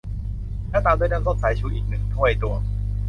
[0.69, 2.59] แล้วตามด้วยน้ำส้มสายชูอีกหนึ่งถ้วยตวง